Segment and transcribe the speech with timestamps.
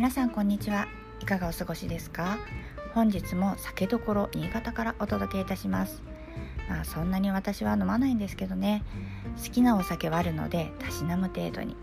[0.00, 0.88] 皆さんこんにちは。
[1.20, 2.38] いかがお過ごしですか？
[2.94, 6.00] 本日も酒どころ新潟からお届けいたします。
[6.70, 8.82] まあそんなに私は飲まないんですけどね。
[9.44, 11.76] 好きなお酒はあるのでたしなむ程度に。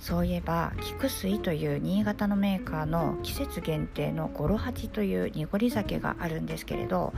[0.00, 7.12] そういえば菊水という新潟のメーカーの季節限定のゴロハチという濁り酒があるんですけれど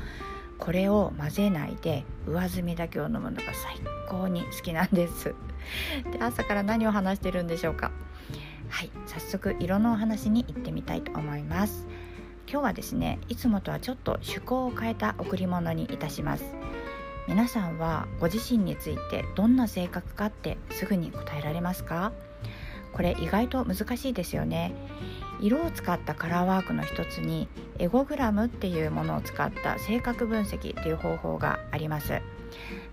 [0.58, 5.34] これを混ぜないで上澄みだけを飲むのが最高に好きなんです。
[6.12, 7.90] で朝から何を話してるんでしょうか？
[8.72, 11.86] はい早速色のお話に行ってみたいと思います。
[12.50, 16.44] 今日はですねいつもとはちょっと趣向を変えた贈り物にいたします。
[17.28, 22.12] 皆さんはご自身についてどんな性格かってすぐに答えられますか？
[22.94, 24.74] これ意外と難しいですよね。
[25.38, 27.48] 色を使ったカラーワークの一つに
[27.78, 32.22] エゴグラムっていうものを使った性格分析っていう方法があります。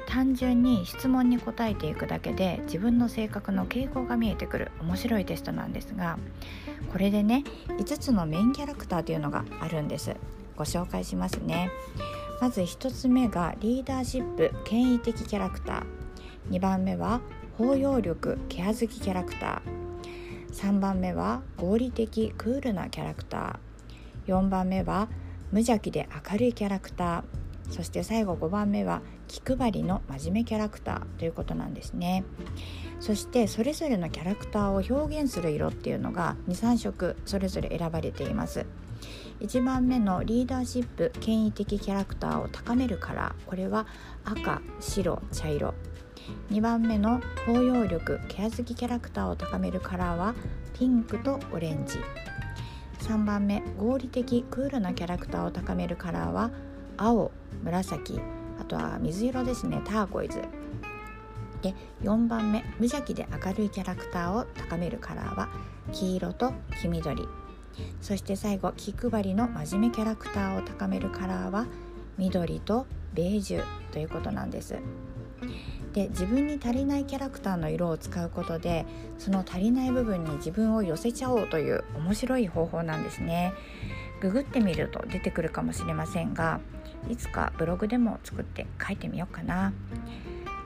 [0.10, 6.18] 単純に質問に答えていくだけで自分の性格の傾向が見えてくる面白いテストなんですが
[6.92, 10.16] これでね5つのメインキャラクターというのがあるんです。
[10.56, 11.70] ご紹介しますね。
[12.42, 16.56] まず1つ目がリーダーシップ権威的キャラクター。
[16.56, 17.22] 2番目は
[17.58, 20.54] 包容力ケア好きキャラクター。
[20.54, 24.34] 3番目は合理的クールなキャラクター。
[24.34, 25.08] 4番目は
[25.52, 27.39] 無邪気で明るいキャラクター。
[27.70, 32.24] そして最後5番目は気配りの真面目キャラクターということなんですね。
[33.00, 38.66] そしてそれぞれのキャラクターを表現する色っていうのが23色それぞれ選ばれています。
[39.40, 43.46] 1番目のリーダーシップ権威的キャラクターを高めるカラー。
[43.46, 43.88] これは
[44.26, 45.74] 赤白茶色。
[46.52, 50.36] 2番目の包容力ケア好きキャラクターを高めるカラーは
[50.78, 52.00] ピンクとオレンジ。
[53.00, 56.52] 3番目合理的クールなキャラクターを高めるカラーは
[57.02, 57.32] 青
[57.64, 58.20] 紫
[58.60, 59.82] あとは水色ですね。
[59.86, 60.42] ターコイズ。
[61.62, 62.62] で4番目。
[62.78, 65.48] 無邪気で明るいキャラクターを高めるカラーは
[65.94, 67.26] 黄色と黄緑。
[68.02, 71.68] そして最後気配りの真面目キャラクターを高めるカラーは
[72.18, 74.76] 緑とベージュということなんです。
[75.94, 78.86] で自分に足りないキャラクターの色を使うことで
[79.18, 83.54] その足りない部分に自分を寄せちゃおうという面白い方法なんですね。
[84.20, 86.60] ググってみると出てくるかもしれませんが
[87.08, 89.74] いつかブログでも作って書いてみようかな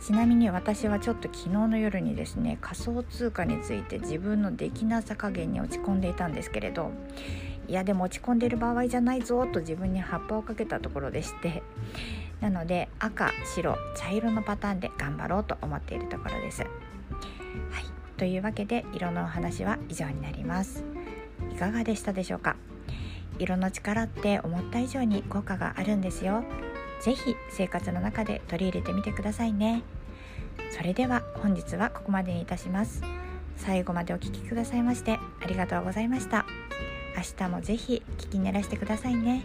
[0.01, 6.91] ちなみに私はちょっと昨日の夜にですね仮想通貨について自分のできなさ加減に落ち込んでいたんですけれど
[7.67, 11.63] いやでも落ち込んでる場合じゃないぞと自分に葉っぱをかけたところでして
[12.41, 16.63] なので赤白茶色のパターンで頑張ろうと思っているところです。
[16.63, 16.69] はい
[18.17, 20.83] というわけで色のお話は以上になります。
[21.53, 22.57] いかがでしたでしょうか？
[23.43, 26.43] 色の力って思った以上に効果があるんですよ。
[27.01, 29.83] 是非生活の中で取り入れてみてくださいね。
[30.71, 33.01] それでは本日はここまでにいたします。
[33.57, 36.45] 最後までお聴きくださいましてありがとうございました。
[37.15, 39.43] 明日もぜひ聞き寝らしてくださいね。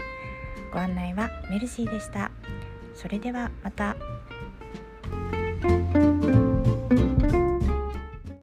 [0.73, 2.31] ご案内はメルシーでした。
[2.95, 3.97] それではまた。